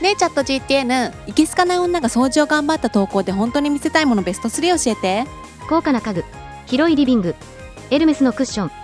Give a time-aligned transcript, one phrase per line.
[0.00, 5.40] ねえチャット GTN いけすかない女が掃除を頑張った投稿で本当に見せたいものベスト3教えて。
[5.70, 6.24] 高価な家具
[6.66, 7.36] 広いリビング
[7.90, 8.79] エルメスのクッション